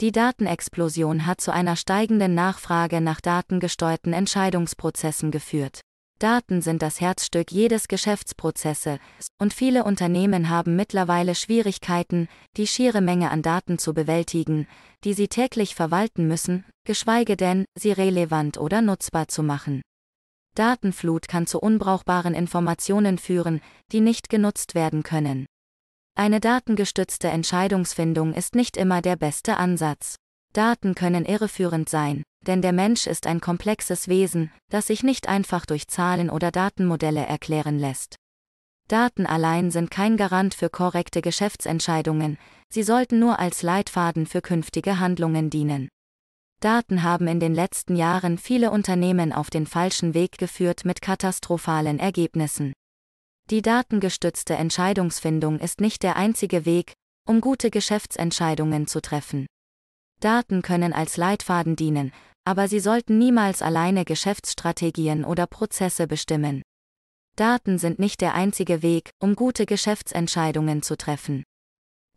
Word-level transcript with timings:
Die 0.00 0.12
Datenexplosion 0.12 1.26
hat 1.26 1.40
zu 1.40 1.52
einer 1.52 1.74
steigenden 1.74 2.32
Nachfrage 2.32 3.00
nach 3.00 3.20
datengesteuerten 3.20 4.12
Entscheidungsprozessen 4.12 5.32
geführt. 5.32 5.80
Daten 6.20 6.62
sind 6.62 6.82
das 6.82 7.00
Herzstück 7.00 7.50
jedes 7.50 7.88
Geschäftsprozesses, 7.88 9.00
und 9.40 9.52
viele 9.52 9.82
Unternehmen 9.82 10.50
haben 10.50 10.76
mittlerweile 10.76 11.34
Schwierigkeiten, 11.34 12.28
die 12.56 12.68
schiere 12.68 13.00
Menge 13.00 13.32
an 13.32 13.42
Daten 13.42 13.78
zu 13.78 13.92
bewältigen, 13.92 14.68
die 15.02 15.14
sie 15.14 15.26
täglich 15.26 15.74
verwalten 15.74 16.28
müssen, 16.28 16.64
geschweige 16.84 17.36
denn, 17.36 17.64
sie 17.76 17.90
relevant 17.90 18.56
oder 18.56 18.82
nutzbar 18.82 19.26
zu 19.26 19.42
machen. 19.42 19.82
Datenflut 20.54 21.26
kann 21.26 21.48
zu 21.48 21.58
unbrauchbaren 21.58 22.34
Informationen 22.34 23.18
führen, 23.18 23.60
die 23.90 24.00
nicht 24.00 24.28
genutzt 24.28 24.76
werden 24.76 25.02
können. 25.02 25.46
Eine 26.18 26.40
datengestützte 26.40 27.28
Entscheidungsfindung 27.28 28.34
ist 28.34 28.56
nicht 28.56 28.76
immer 28.76 29.02
der 29.02 29.14
beste 29.14 29.56
Ansatz. 29.56 30.16
Daten 30.52 30.96
können 30.96 31.24
irreführend 31.24 31.88
sein, 31.88 32.24
denn 32.44 32.60
der 32.60 32.72
Mensch 32.72 33.06
ist 33.06 33.28
ein 33.28 33.40
komplexes 33.40 34.08
Wesen, 34.08 34.50
das 34.68 34.88
sich 34.88 35.04
nicht 35.04 35.28
einfach 35.28 35.64
durch 35.64 35.86
Zahlen 35.86 36.28
oder 36.28 36.50
Datenmodelle 36.50 37.24
erklären 37.24 37.78
lässt. 37.78 38.16
Daten 38.88 39.26
allein 39.26 39.70
sind 39.70 39.92
kein 39.92 40.16
Garant 40.16 40.54
für 40.54 40.68
korrekte 40.68 41.22
Geschäftsentscheidungen, 41.22 42.36
sie 42.68 42.82
sollten 42.82 43.20
nur 43.20 43.38
als 43.38 43.62
Leitfaden 43.62 44.26
für 44.26 44.40
künftige 44.40 44.98
Handlungen 44.98 45.50
dienen. 45.50 45.88
Daten 46.58 47.04
haben 47.04 47.28
in 47.28 47.38
den 47.38 47.54
letzten 47.54 47.94
Jahren 47.94 48.38
viele 48.38 48.72
Unternehmen 48.72 49.32
auf 49.32 49.50
den 49.50 49.66
falschen 49.66 50.14
Weg 50.14 50.36
geführt 50.36 50.84
mit 50.84 51.00
katastrophalen 51.00 52.00
Ergebnissen. 52.00 52.72
Die 53.50 53.62
datengestützte 53.62 54.56
Entscheidungsfindung 54.56 55.58
ist 55.58 55.80
nicht 55.80 56.02
der 56.02 56.16
einzige 56.16 56.66
Weg, 56.66 56.92
um 57.26 57.40
gute 57.40 57.70
Geschäftsentscheidungen 57.70 58.86
zu 58.86 59.00
treffen. 59.00 59.46
Daten 60.20 60.60
können 60.60 60.92
als 60.92 61.16
Leitfaden 61.16 61.74
dienen, 61.74 62.12
aber 62.44 62.68
sie 62.68 62.80
sollten 62.80 63.16
niemals 63.16 63.62
alleine 63.62 64.04
Geschäftsstrategien 64.04 65.24
oder 65.24 65.46
Prozesse 65.46 66.06
bestimmen. 66.06 66.60
Daten 67.36 67.78
sind 67.78 67.98
nicht 67.98 68.20
der 68.20 68.34
einzige 68.34 68.82
Weg, 68.82 69.12
um 69.18 69.34
gute 69.34 69.64
Geschäftsentscheidungen 69.64 70.82
zu 70.82 70.98
treffen. 70.98 71.44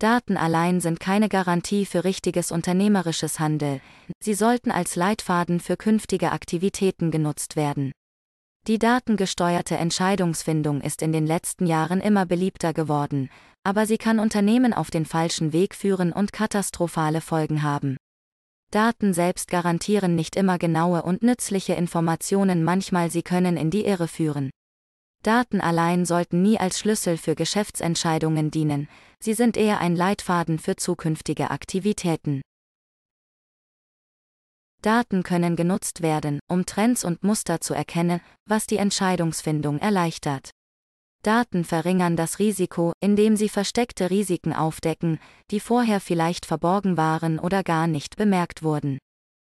Daten 0.00 0.36
allein 0.36 0.80
sind 0.80 0.98
keine 0.98 1.28
Garantie 1.28 1.86
für 1.86 2.02
richtiges 2.02 2.50
unternehmerisches 2.50 3.38
Handeln, 3.38 3.80
sie 4.20 4.34
sollten 4.34 4.72
als 4.72 4.96
Leitfaden 4.96 5.60
für 5.60 5.76
künftige 5.76 6.32
Aktivitäten 6.32 7.12
genutzt 7.12 7.54
werden. 7.54 7.92
Die 8.66 8.78
datengesteuerte 8.78 9.76
Entscheidungsfindung 9.76 10.82
ist 10.82 11.00
in 11.00 11.12
den 11.12 11.26
letzten 11.26 11.66
Jahren 11.66 12.00
immer 12.00 12.26
beliebter 12.26 12.74
geworden, 12.74 13.30
aber 13.64 13.86
sie 13.86 13.96
kann 13.96 14.18
Unternehmen 14.18 14.74
auf 14.74 14.90
den 14.90 15.06
falschen 15.06 15.52
Weg 15.52 15.74
führen 15.74 16.12
und 16.12 16.32
katastrophale 16.32 17.20
Folgen 17.20 17.62
haben. 17.62 17.96
Daten 18.70 19.14
selbst 19.14 19.50
garantieren 19.50 20.14
nicht 20.14 20.36
immer 20.36 20.58
genaue 20.58 21.02
und 21.02 21.22
nützliche 21.22 21.72
Informationen, 21.72 22.62
manchmal 22.62 23.10
sie 23.10 23.22
können 23.22 23.56
in 23.56 23.70
die 23.70 23.84
Irre 23.84 24.08
führen. 24.08 24.50
Daten 25.22 25.60
allein 25.60 26.04
sollten 26.04 26.40
nie 26.42 26.58
als 26.58 26.78
Schlüssel 26.78 27.16
für 27.16 27.34
Geschäftsentscheidungen 27.34 28.50
dienen, 28.50 28.88
sie 29.18 29.34
sind 29.34 29.56
eher 29.56 29.80
ein 29.80 29.96
Leitfaden 29.96 30.58
für 30.58 30.76
zukünftige 30.76 31.50
Aktivitäten. 31.50 32.42
Daten 34.82 35.22
können 35.22 35.56
genutzt 35.56 36.00
werden, 36.00 36.40
um 36.48 36.64
Trends 36.64 37.04
und 37.04 37.22
Muster 37.22 37.60
zu 37.60 37.74
erkennen, 37.74 38.20
was 38.46 38.66
die 38.66 38.78
Entscheidungsfindung 38.78 39.78
erleichtert. 39.78 40.50
Daten 41.22 41.64
verringern 41.64 42.16
das 42.16 42.38
Risiko, 42.38 42.92
indem 43.00 43.36
sie 43.36 43.50
versteckte 43.50 44.08
Risiken 44.08 44.54
aufdecken, 44.54 45.18
die 45.50 45.60
vorher 45.60 46.00
vielleicht 46.00 46.46
verborgen 46.46 46.96
waren 46.96 47.38
oder 47.38 47.62
gar 47.62 47.86
nicht 47.86 48.16
bemerkt 48.16 48.62
wurden. 48.62 48.98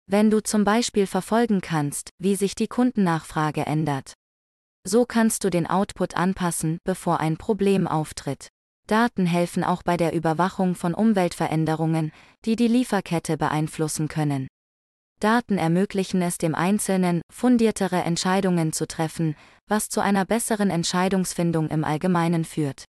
Wenn 0.07 0.31
du 0.31 0.43
zum 0.43 0.65
Beispiel 0.65 1.07
verfolgen 1.07 1.61
kannst, 1.61 2.11
wie 2.19 2.35
sich 2.35 2.55
die 2.55 2.67
Kundennachfrage 2.67 3.67
ändert. 3.67 4.15
So 4.85 5.05
kannst 5.05 5.45
du 5.45 5.51
den 5.51 5.67
Output 5.67 6.17
anpassen, 6.17 6.79
bevor 6.85 7.21
ein 7.21 7.37
Problem 7.37 7.87
auftritt. 7.87 8.49
Daten 8.87 9.27
helfen 9.27 9.63
auch 9.63 9.83
bei 9.83 9.99
der 9.99 10.15
Überwachung 10.15 10.75
von 10.75 10.95
Umweltveränderungen, 10.95 12.11
die 12.47 12.57
die 12.57 12.69
Lieferkette 12.69 13.37
beeinflussen 13.37 14.09
können. 14.09 14.49
Daten 15.21 15.59
ermöglichen 15.59 16.23
es 16.23 16.39
dem 16.39 16.55
Einzelnen, 16.55 17.21
fundiertere 17.31 18.03
Entscheidungen 18.03 18.73
zu 18.73 18.89
treffen, 18.89 19.37
was 19.69 19.91
zu 19.91 20.01
einer 20.01 20.25
besseren 20.25 20.71
Entscheidungsfindung 20.71 21.69
im 21.69 21.85
Allgemeinen 21.85 22.47
führt. 22.47 22.85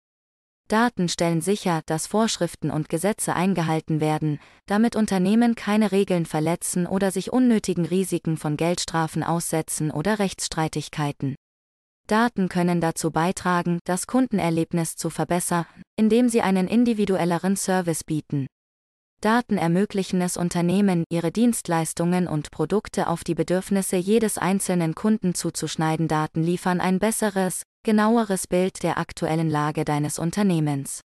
Daten 0.70 1.09
stellen 1.09 1.41
sicher, 1.41 1.81
dass 1.86 2.08
Vorschriften 2.08 2.72
und 2.72 2.88
Gesetze 2.88 3.36
eingehalten 3.36 4.00
werden, 4.00 4.40
damit 4.66 4.96
Unternehmen 4.96 5.56
keine 5.56 5.91
Regeln 5.91 6.25
verletzen 6.25 6.88
oder 6.88 7.12
sich 7.12 7.34
unnötigen 7.34 7.86
Risiken 7.86 8.38
von 8.38 8.56
Geldstrafen 8.56 9.24
aussetzen 9.24 9.91
oder 9.91 10.20
Rechtsstreitigkeiten. 10.20 11.36
Daten 12.08 12.47
können 12.47 12.80
dazu 12.80 13.12
beitragen, 13.12 13.80
das 13.84 14.08
Kundenerlebnis 14.08 14.96
zu 14.96 15.09
verbessern, 15.09 15.66
indem 15.97 16.30
sie 16.30 16.41
einen 16.41 16.70
individuelleren 16.70 17.58
Service 17.58 18.06
bieten. 18.06 18.47
Daten 19.22 19.59
ermöglichen 19.59 20.20
es 20.22 20.36
Unternehmen, 20.36 21.04
ihre 21.12 21.32
Dienstleistungen 21.32 22.28
und 22.28 22.50
Produkte 22.50 23.08
auf 23.08 23.24
die 23.24 23.36
Bedürfnisse 23.36 23.96
jedes 23.96 24.40
einzelnen 24.40 24.96
Kunden 24.96 25.36
zuzuschneiden. 25.36 26.08
Daten 26.08 26.42
liefern 26.42 26.82
ein 26.82 26.98
besseres, 26.98 27.62
genaueres 27.84 28.48
Bild 28.48 28.82
der 28.82 28.98
aktuellen 28.98 29.48
Lage 29.48 29.86
deines 29.86 30.18
Unternehmens. 30.18 31.02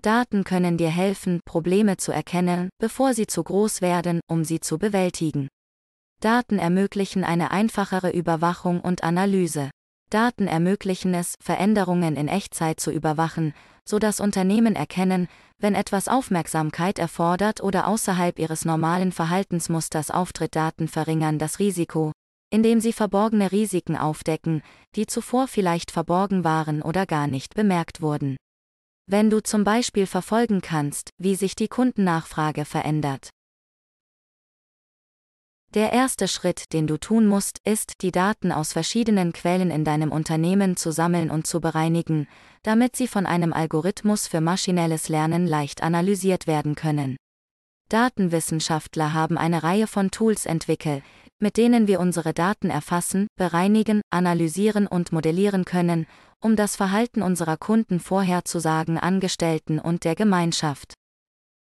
Daten 0.00 0.44
können 0.44 0.78
dir 0.78 0.90
helfen, 0.90 1.40
Probleme 1.44 1.96
zu 1.96 2.12
erkennen, 2.12 2.70
bevor 2.78 3.14
sie 3.14 3.26
zu 3.26 3.42
groß 3.42 3.82
werden, 3.82 4.20
um 4.28 4.44
sie 4.44 4.60
zu 4.60 4.78
bewältigen. 4.78 5.48
Daten 6.22 6.60
ermöglichen 6.60 7.24
eine 7.24 7.50
einfachere 7.50 8.10
Überwachung 8.10 8.80
und 8.80 9.02
Analyse. 9.02 9.70
Daten 10.10 10.48
ermöglichen 10.48 11.14
es, 11.14 11.36
Veränderungen 11.40 12.16
in 12.16 12.28
Echtzeit 12.28 12.80
zu 12.80 12.90
überwachen, 12.90 13.54
so 13.84 13.98
dass 13.98 14.20
Unternehmen 14.20 14.76
erkennen, 14.76 15.28
wenn 15.58 15.74
etwas 15.74 16.08
Aufmerksamkeit 16.08 16.98
erfordert 16.98 17.62
oder 17.62 17.86
außerhalb 17.86 18.38
ihres 18.38 18.64
normalen 18.64 19.12
Verhaltensmusters 19.12 20.10
auftritt. 20.10 20.56
Daten 20.56 20.88
verringern 20.88 21.38
das 21.38 21.58
Risiko, 21.58 22.12
indem 22.50 22.80
sie 22.80 22.92
verborgene 22.92 23.52
Risiken 23.52 23.96
aufdecken, 23.96 24.62
die 24.96 25.06
zuvor 25.06 25.46
vielleicht 25.46 25.90
verborgen 25.90 26.44
waren 26.44 26.82
oder 26.82 27.06
gar 27.06 27.26
nicht 27.26 27.54
bemerkt 27.54 28.00
wurden. 28.00 28.36
Wenn 29.06 29.30
du 29.30 29.42
zum 29.42 29.64
Beispiel 29.64 30.06
verfolgen 30.06 30.60
kannst, 30.60 31.10
wie 31.18 31.34
sich 31.34 31.54
die 31.54 31.68
Kundennachfrage 31.68 32.64
verändert, 32.64 33.30
der 35.74 35.92
erste 35.92 36.26
Schritt, 36.26 36.72
den 36.72 36.86
du 36.86 36.98
tun 36.98 37.26
musst, 37.26 37.58
ist, 37.64 38.02
die 38.02 38.10
Daten 38.10 38.52
aus 38.52 38.72
verschiedenen 38.72 39.32
Quellen 39.32 39.70
in 39.70 39.84
deinem 39.84 40.10
Unternehmen 40.10 40.76
zu 40.76 40.90
sammeln 40.90 41.30
und 41.30 41.46
zu 41.46 41.60
bereinigen, 41.60 42.26
damit 42.62 42.96
sie 42.96 43.06
von 43.06 43.26
einem 43.26 43.52
Algorithmus 43.52 44.26
für 44.26 44.40
maschinelles 44.40 45.08
Lernen 45.08 45.46
leicht 45.46 45.82
analysiert 45.82 46.46
werden 46.46 46.74
können. 46.74 47.16
Datenwissenschaftler 47.88 49.14
haben 49.14 49.38
eine 49.38 49.62
Reihe 49.62 49.86
von 49.86 50.10
Tools 50.10 50.46
entwickelt, 50.46 51.02
mit 51.40 51.56
denen 51.56 51.86
wir 51.86 52.00
unsere 52.00 52.34
Daten 52.34 52.70
erfassen, 52.70 53.26
bereinigen, 53.36 54.02
analysieren 54.10 54.86
und 54.86 55.12
modellieren 55.12 55.64
können, 55.64 56.06
um 56.40 56.56
das 56.56 56.76
Verhalten 56.76 57.22
unserer 57.22 57.56
Kunden 57.56 58.00
vorherzusagen, 58.00 58.98
Angestellten 58.98 59.78
und 59.78 60.04
der 60.04 60.14
Gemeinschaft. 60.14 60.94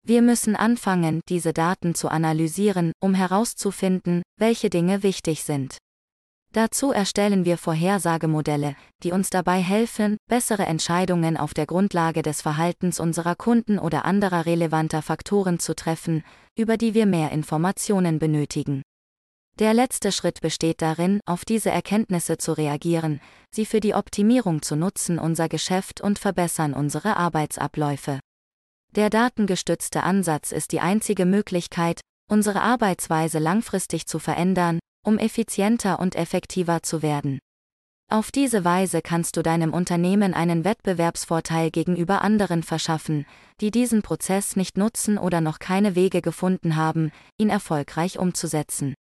Wir 0.04 0.22
müssen 0.22 0.56
anfangen, 0.56 1.22
diese 1.30 1.54
Daten 1.54 1.94
zu 1.94 2.10
analysieren, 2.10 2.94
um 3.00 3.14
herauszufinden, 3.14 4.24
welche 4.38 4.70
Dinge 4.70 5.04
wichtig 5.04 5.44
sind. 5.44 5.78
Dazu 6.52 6.92
erstellen 6.92 7.46
wir 7.46 7.60
Vorhersagemodelle, 7.60 8.76
die 9.04 9.12
uns 9.12 9.30
dabei 9.30 9.62
helfen, 9.62 10.18
bessere 10.28 10.66
Entscheidungen 10.66 11.38
auf 11.38 11.54
der 11.54 11.68
Grundlage 11.68 12.24
des 12.24 12.42
Verhaltens 12.42 13.00
unserer 13.00 13.36
Kunden 13.36 13.78
oder 13.78 14.04
anderer 14.06 14.48
relevanter 14.48 15.04
Faktoren 15.04 15.60
zu 15.60 15.76
treffen, 15.76 16.24
über 16.58 16.76
die 16.76 16.96
wir 16.96 17.06
mehr 17.06 17.32
Informationen 17.32 18.18
benötigen. 18.18 18.82
Der 19.60 19.76
letzte 19.76 20.12
Schritt 20.12 20.42
besteht 20.42 20.82
darin, 20.82 21.20
auf 21.28 21.46
diese 21.46 21.70
Erkenntnisse 21.70 22.38
zu 22.38 22.54
reagieren, 22.54 23.20
sie 23.54 23.66
für 23.66 23.80
die 23.80 23.94
Optimierung 23.94 24.64
zu 24.64 24.76
nutzen 24.76 25.20
unser 25.20 25.50
Geschäft 25.50 26.02
und 26.02 26.18
verbessern 26.18 26.74
unsere 26.74 27.18
Arbeitsabläufe. 27.18 28.20
Der 28.96 29.10
datengestützte 29.10 30.04
Ansatz 30.04 30.52
ist 30.52 30.72
die 30.72 30.80
einzige 30.80 31.26
Möglichkeit, 31.26 32.02
unsere 32.28 32.62
Arbeitsweise 32.62 33.40
langfristig 33.40 34.08
zu 34.08 34.18
verändern, 34.18 34.80
um 35.06 35.18
effizienter 35.18 36.00
und 36.00 36.16
effektiver 36.16 36.82
zu 36.82 37.02
werden. 37.02 37.40
Auf 38.12 38.32
diese 38.32 38.66
Weise 38.66 39.04
kannst 39.04 39.38
du 39.38 39.44
deinem 39.44 39.72
Unternehmen 39.72 40.34
einen 40.34 40.66
Wettbewerbsvorteil 40.66 41.70
gegenüber 41.70 42.24
anderen 42.24 42.64
verschaffen, 42.64 43.28
die 43.62 43.70
diesen 43.70 44.02
Prozess 44.02 44.56
nicht 44.56 44.80
nutzen 44.80 45.20
oder 45.20 45.42
noch 45.42 45.60
keine 45.60 45.96
Wege 45.96 46.24
gefunden 46.24 46.76
haben, 46.76 47.12
ihn 47.38 47.52
erfolgreich 47.52 48.18
umzusetzen. 48.18 48.96